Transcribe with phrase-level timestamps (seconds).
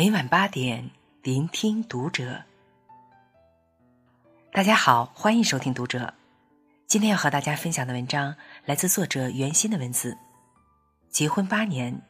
[0.00, 0.90] 每晚八点，
[1.22, 2.42] 聆听读者。
[4.50, 6.14] 大家好，欢迎收听读者。
[6.86, 8.34] 今天要和大家分享的文章
[8.64, 10.16] 来自作者袁心的文字。
[11.10, 12.00] 结婚八年，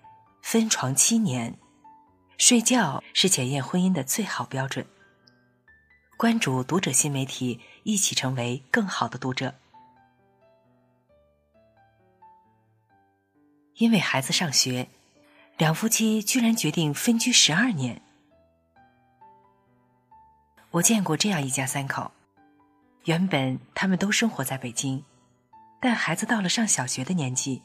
[0.40, 1.58] 分床七年，
[2.38, 4.86] 睡觉是检验婚姻的最好标准。
[6.16, 9.52] 关注读者新媒体，一起成为更好的读者。
[13.78, 14.88] 因为孩子上学。
[15.60, 18.00] 两夫妻居然决定分居十二年。
[20.70, 22.12] 我见过这样一家三口，
[23.04, 25.04] 原本他们都生活在北京，
[25.78, 27.60] 但孩子到了上小学的年纪，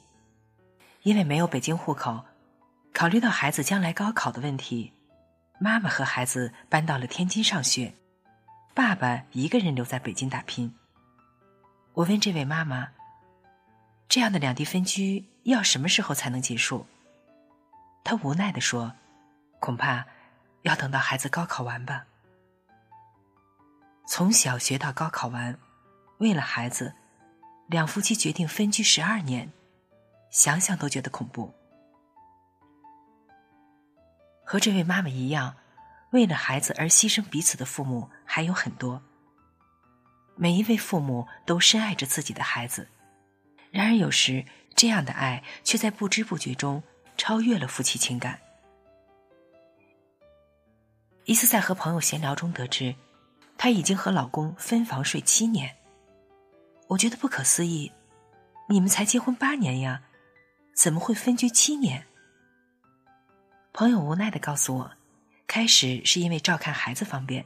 [1.03, 2.25] 因为没有北京户口，
[2.93, 4.91] 考虑到孩子将来高考的问题，
[5.57, 7.93] 妈妈和孩子搬到了天津上学，
[8.73, 10.75] 爸爸一个人留在北京打拼。
[11.93, 12.89] 我问这位妈妈
[14.09, 16.85] ：“这样的两地分居要什么时候才能结束？”
[18.05, 18.93] 他无奈地说
[19.59, 20.05] ：“恐怕
[20.61, 22.05] 要等到孩子高考完吧。
[24.07, 25.57] 从小学到高考完，
[26.19, 26.93] 为了孩子，
[27.65, 29.51] 两夫妻决定分居十二年，
[30.29, 31.51] 想想都觉得恐怖。
[34.45, 35.55] 和这位妈妈一样，
[36.11, 39.01] 为了孩子而牺牲彼此的父母还有很多。
[40.35, 42.87] 每一位父母都深爱着自己的孩子，
[43.71, 46.83] 然而有时这样的爱却在不知不觉中。”
[47.17, 48.39] 超越了夫妻情感。
[51.25, 52.93] 一次在和朋友闲聊中得知，
[53.57, 55.75] 她已经和老公分房睡七年。
[56.87, 57.91] 我觉得不可思议，
[58.69, 60.03] 你们才结婚八年呀，
[60.75, 62.05] 怎么会分居七年？
[63.73, 64.91] 朋友无奈的告诉我，
[65.47, 67.43] 开始是因为照看孩子方便，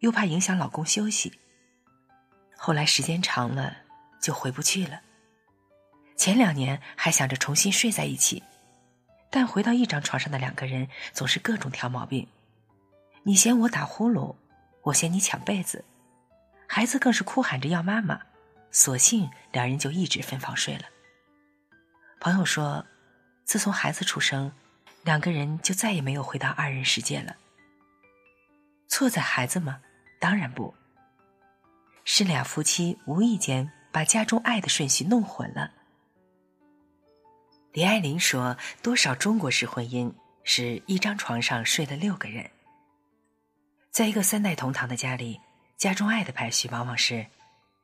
[0.00, 1.32] 又怕影响老公休息。
[2.56, 3.76] 后来时间长了，
[4.20, 5.00] 就回不去了。
[6.16, 8.42] 前两年还想着重新睡在一起。
[9.38, 12.26] 但回到一张床上的两个人总是各种挑毛病，
[13.22, 14.34] 你嫌我打呼噜，
[14.80, 15.84] 我嫌你抢被子，
[16.66, 18.18] 孩子更是哭喊着要妈妈，
[18.70, 20.84] 索性两人就一直分房睡了。
[22.18, 22.86] 朋友说，
[23.44, 24.50] 自从孩子出生，
[25.04, 27.36] 两个人就再也没有回到二人世界了。
[28.88, 29.80] 错在孩子吗？
[30.18, 30.74] 当然不，
[32.04, 35.72] 是俩夫妻无意间把家中爱的顺序弄混了。
[37.76, 40.10] 李爱玲说：“多少中国式婚姻
[40.44, 42.50] 是一张床上睡了六个人。
[43.90, 45.42] 在一个三代同堂的家里，
[45.76, 47.26] 家中爱的排序往往是：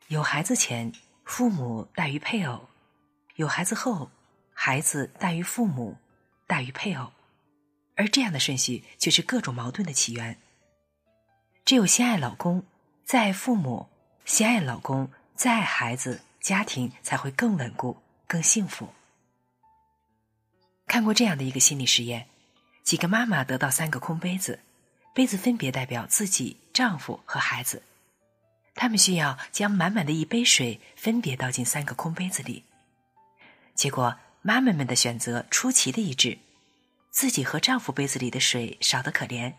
[0.09, 0.91] 有孩子前，
[1.27, 2.71] 父母大于配偶；
[3.35, 4.11] 有孩子后，
[4.55, 5.99] 孩子大于父母，
[6.47, 7.13] 大于配偶。
[7.95, 10.39] 而这样的顺序却是各种矛盾的起源。
[11.67, 12.65] 只有先爱老公，
[13.05, 13.91] 再爱父母；
[14.25, 18.89] 先爱老公，再爱孩子，家庭才会更稳固、更幸福。”
[20.87, 22.29] 看过这样的一个心理实验：
[22.83, 24.61] 几个妈妈得到三个空杯子，
[25.15, 27.83] 杯子分别代表自己、丈夫和孩子。
[28.75, 32.65] 他们需要将满满的一杯水分别倒进三个空杯子里。
[33.75, 36.39] 结果，妈妈们的选择出奇的一致：
[37.11, 39.55] 自己和丈夫杯子里的水少得可怜，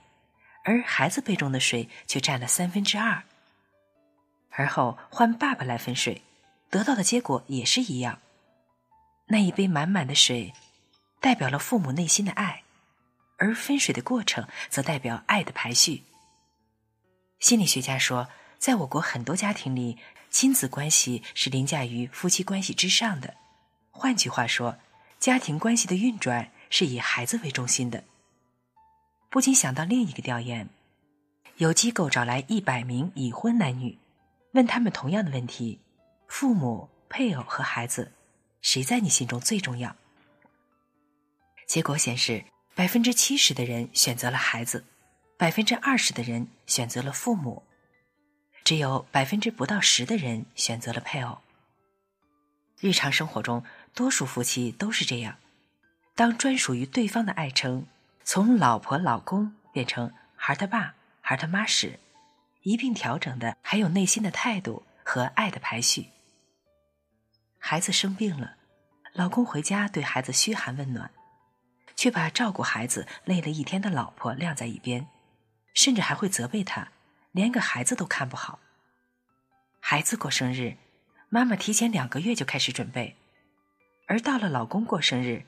[0.63, 3.23] 而孩子杯中的水却占了三分之二。
[4.51, 6.21] 而后换爸爸来分水，
[6.69, 8.19] 得到的结果也是一样。
[9.27, 10.53] 那一杯满满的水。
[11.23, 12.63] 代表了父母内心的爱，
[13.37, 16.03] 而分水的过程则代表爱的排序。
[17.39, 18.27] 心理学家说，
[18.59, 19.97] 在我国很多家庭里，
[20.29, 23.35] 亲子关系是凌驾于夫妻关系之上的。
[23.89, 24.77] 换句话说，
[25.17, 28.03] 家庭关系的运转是以孩子为中心的。
[29.29, 30.67] 不禁想到另一个调研：
[31.55, 33.97] 有机构找来一百名已婚男女，
[34.51, 35.79] 问他们同样的问题：
[36.27, 38.11] 父母、配偶和孩子，
[38.61, 39.95] 谁在你心中最重要？
[41.73, 42.45] 结果显示，
[42.75, 44.85] 百分之七十的人选择了孩子，
[45.39, 47.63] 百分之二十的人选择了父母，
[48.63, 51.39] 只有百分之不到十的人选择了配偶。
[52.79, 55.37] 日常生活中，多数夫妻都是这样：
[56.13, 57.87] 当专属于对方的爱称
[58.23, 61.99] 从“老婆”“老公”变成“孩他爸”“孩他妈”时，
[62.61, 66.09] 一并调整的还有内心的态度和爱的排序。
[67.57, 68.57] 孩子生病了，
[69.13, 71.09] 老公回家对孩子嘘寒问暖。
[72.03, 75.07] 却把照顾孩子累了一天的老婆晾在一边，
[75.73, 76.89] 甚至还会责备他，
[77.31, 78.59] 连个孩子都看不好。
[79.79, 80.75] 孩子过生日，
[81.29, 83.15] 妈妈提前两个月就开始准备，
[84.05, 85.45] 而到了老公过生日，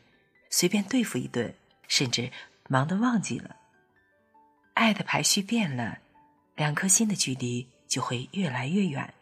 [0.50, 1.54] 随便对付一顿，
[1.90, 2.32] 甚至
[2.70, 3.58] 忙得忘记了。
[4.76, 5.98] 爱的排序变了，
[6.56, 9.14] 两颗心的距离就会越来越远。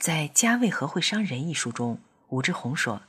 [0.00, 2.00] 在《家为何会伤人》一书中，
[2.30, 3.00] 武志红说。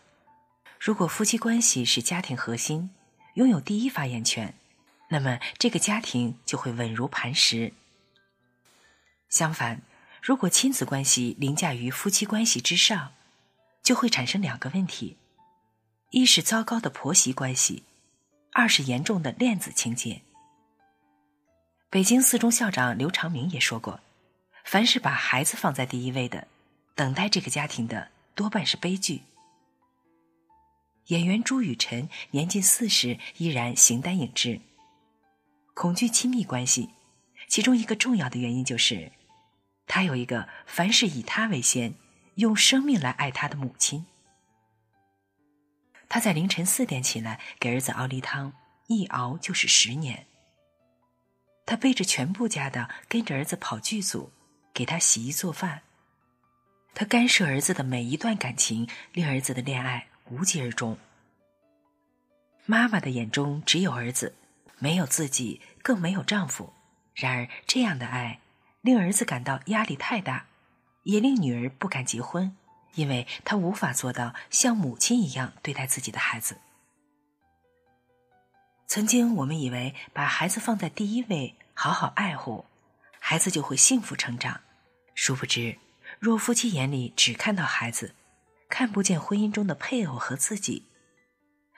[0.80, 2.92] 如果夫妻关系是家庭核心，
[3.36, 4.54] 拥有第一发言权，
[5.10, 7.74] 那么这个家庭就会稳如磐石。
[9.30, 9.82] 相反，
[10.22, 13.14] 如果亲子关系凌驾于夫妻关系之上，
[13.84, 15.18] 就会产生两个问题：
[16.12, 17.84] 一是糟糕的婆媳关系，
[18.52, 20.22] 二是严重的恋子情结。
[21.90, 24.02] 北京四中校长刘长明也说过
[24.66, 26.48] ：“凡是把孩子放在第一位的，
[26.94, 29.24] 等待这个家庭的多半是悲剧。”
[31.08, 34.60] 演员朱雨辰年近四十，依然形单影只。
[35.76, 36.90] 恐惧亲密关系，
[37.48, 39.12] 其中一个重要的原因就是。
[39.88, 41.94] 他有一个凡事以他为先、
[42.36, 44.08] 用生命来爱他的母亲。
[46.10, 48.54] 他在凌晨四点起来给儿子熬梨汤，
[48.88, 50.26] 一熬就是十年。
[51.68, 54.32] 他背着全部家当跟着儿子跑剧组，
[54.74, 55.84] 给他洗衣做饭。
[56.96, 60.98] 他干涉儿子的每一段感情，令儿子的恋爱无疾而终。
[62.66, 64.36] 妈妈的眼中只有儿子，
[64.80, 66.74] 没有自己，更没有丈夫。
[67.14, 68.40] 然而这样的爱。
[68.82, 70.46] 令儿子感到压力太大，
[71.06, 72.56] 也令女儿不敢结婚，
[72.94, 76.60] 因为她无法做到像母亲一样对待自己的孩子。
[78.86, 82.66] 曾经我们以为把孩子放在第一位，好好爱护，
[83.20, 84.62] 孩子就会幸福成长。
[85.16, 85.80] 殊不知，
[86.20, 88.14] 若夫妻眼里只看到孩子，
[88.78, 90.84] 看不见婚姻中的配偶和自己，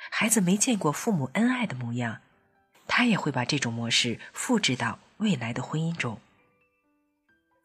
[0.09, 2.21] 孩子没见过父母恩爱的模样，
[2.87, 6.19] 他也会把这种模式复制到未来的婚姻中。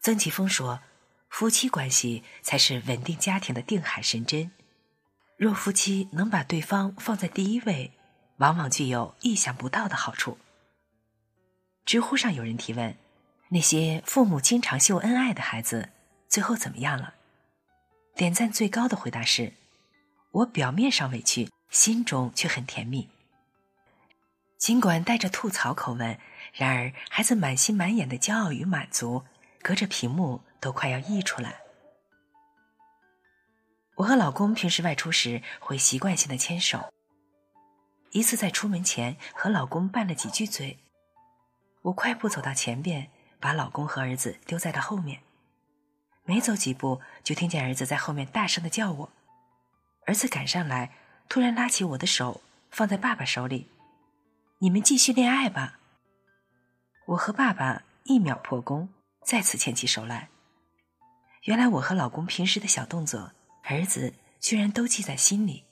[0.02, 0.80] 曾奇峰说
[1.32, 4.50] ：“夫妻关系才是稳定家庭的定海神针。
[5.38, 7.92] 若夫妻能把对方放在第一位，
[8.36, 10.36] 往往具有意想不到的好处。”
[11.86, 12.98] 知乎上有人提问
[13.48, 15.88] ：“那些父母经常秀恩爱的孩子，
[16.28, 17.14] 最后怎么样了？”
[18.14, 19.52] 点赞最高的回答是
[20.30, 23.08] ：“我表面上委屈，心中却很甜蜜。”
[24.58, 26.18] 尽管带着吐槽口吻，
[26.52, 29.24] 然而孩子满心满眼的骄傲与满足。
[29.64, 31.60] 隔着屏幕都快要溢出来。
[33.94, 36.92] 我和老公平时外出时会习惯性的牵手。
[38.10, 40.80] 一次在出门前和老公拌了几句嘴，
[41.82, 45.22] 我快步走到前边，把老公和儿子丢在了后面。
[46.24, 49.12] 没走几步，就听见儿子在后面大声的叫我。
[50.06, 50.92] 儿子赶上来，
[51.28, 52.40] 突然拉起我的手，
[52.70, 53.68] 放在爸爸手里
[54.60, 55.78] ：“你们继续恋爱吧。”
[57.08, 58.88] 我和爸爸一秒破功。
[59.24, 60.30] 再次牵起手来。
[61.44, 63.30] 原来我和老公平时的小动作，
[63.62, 65.62] 儿子居然都记在心里。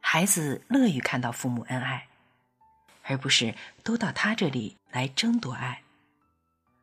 [0.00, 2.08] 孩子乐于看到父母恩爱，
[3.04, 5.83] 而不是都到他这里来争夺爱。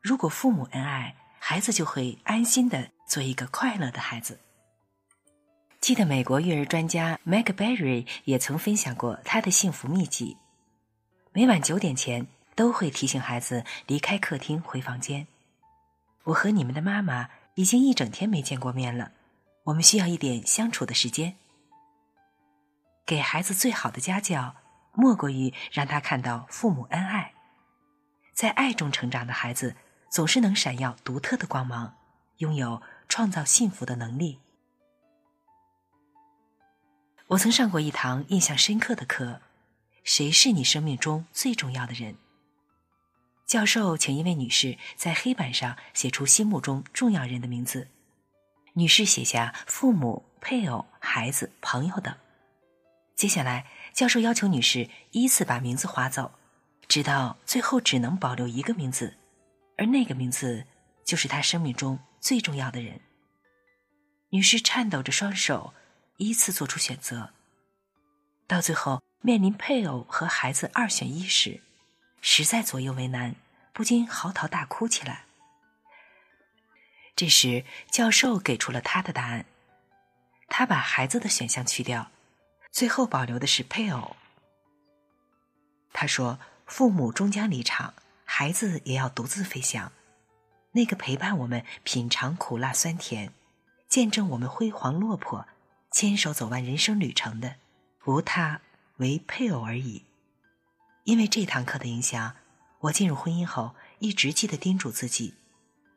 [0.01, 4.39] 如果父母恩爱，孩子就会安心的做一个快乐的孩子。
[5.79, 10.37] 记得美国育儿专家 Meg Berry 也曾分享过他的幸福秘籍：
[11.33, 12.27] 每晚九点前。
[12.53, 15.25] 都会提醒孩子离开客厅回房间。
[16.25, 19.13] 我和你们的妈妈已经一整天没见过面了，
[19.63, 21.37] 我们需要一点相处的时间。
[23.05, 24.57] 给孩子最好的家教，
[24.93, 27.33] 莫过于让他看到父母恩爱。
[28.33, 29.75] 在爱中成长的孩子，
[30.11, 31.95] 总是能闪耀独特的光芒，
[32.39, 34.39] 拥有创造幸福的能力。
[37.27, 39.39] 我曾上过一堂印象深刻的课：
[40.03, 42.17] 谁是你生命中最重要的人？
[43.45, 47.87] 教授请一位女士在黑板上写出心目中重要人的名字。
[48.73, 52.13] 女士写下父母、配偶、孩子、朋友等。
[53.15, 56.33] 接下来，教授要求女士依次把名字划走，
[56.89, 59.15] 直到最后只能保留一个名字，
[59.81, 60.67] 而那个名字
[61.03, 63.01] 就是他生命中最重要的人。
[64.29, 65.73] 女士颤抖着双手，
[66.17, 67.33] 依次做出选择。
[68.45, 71.61] 到最后，面临配偶和孩子二选一时。
[72.21, 73.35] 实在左右为难，
[73.73, 75.25] 不禁嚎啕大哭起来。
[77.15, 79.47] 这时，教授给出了他的答案：
[80.47, 82.11] 他把孩子的选项去掉，
[82.71, 84.15] 最后保留的是配偶。
[85.91, 87.95] 他说：“父母终将离场，
[88.33, 89.91] 孩子也要独自飞翔。
[90.71, 93.33] 那个陪伴我们品尝苦辣酸甜，
[93.89, 95.45] 见证我们辉煌落魄，
[95.91, 97.57] 牵手走完人生旅程的，
[98.05, 98.61] 无他，
[98.99, 100.05] 为配偶而已。”
[101.03, 102.37] 因为这堂课的影响，
[102.79, 105.33] 我进入婚姻后一直记得叮嘱自己，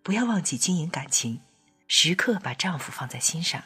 [0.02, 1.40] 不要忘记经营感情，
[1.86, 3.62] 时刻把丈夫放在心上。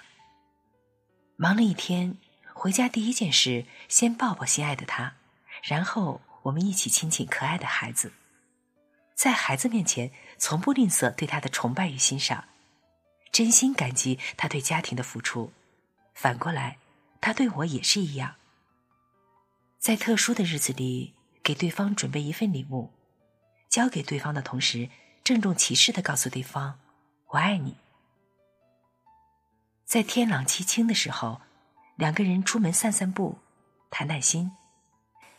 [1.36, 2.18] 忙了一天，
[2.52, 5.14] 回家第一件事先抱抱心爱的他，
[5.62, 8.12] 然后我们一起亲亲可爱的孩子，
[9.18, 12.44] 在孩子面前从不吝啬对他的崇拜与欣赏，
[13.32, 15.52] 真心感激他对家庭的付出。
[16.14, 16.78] 反过来，
[17.20, 18.36] 他对我也是一样，
[19.80, 22.92] 在特殊的日子里，给对方准备一份礼物，
[23.68, 24.88] 交给对方的同时，
[25.24, 26.78] 郑重其事的告诉对方
[27.30, 27.76] ：“我爱你。”
[29.84, 31.40] 在天朗气清的时候，
[31.96, 33.38] 两个人出门散散步，
[33.90, 34.52] 谈谈心，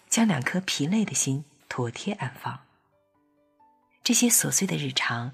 [0.09, 2.65] 将两颗疲累的心妥帖安放。
[4.03, 5.33] 这些琐碎的日常，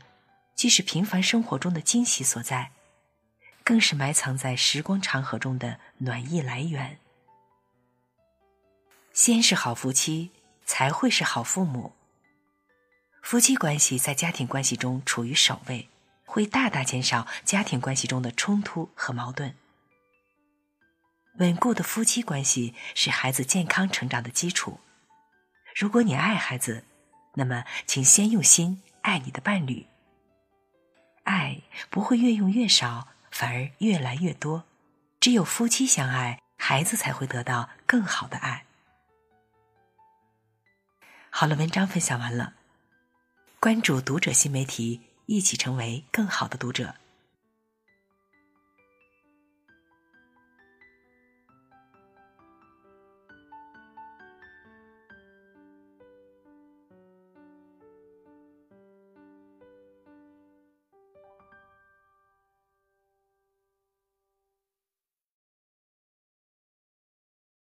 [0.54, 2.72] 既是平凡生活中的惊喜所在，
[3.64, 7.00] 更是埋藏在时光长河中的暖意来源。
[9.14, 10.32] 先是好夫妻，
[10.66, 11.94] 才会是好父母。
[13.22, 15.90] 夫妻关系在家庭关系中处于首位，
[16.26, 19.56] 会大大减少家庭关系中的冲突和矛盾。
[21.40, 24.80] 稳固的夫妻关系是孩子健康成长的基础。
[25.76, 26.84] 如果你爱孩子，
[27.36, 29.88] 那么请先用心爱你的伴侣。
[31.24, 34.66] 爱不会越用越少，反而越来越多。
[35.20, 38.66] 只有夫妻相爱，孩子才会得到更好的爱。
[41.30, 42.54] 好了，文章分享完了。
[43.60, 46.96] 关注读者新媒体，一起成为更好的读者。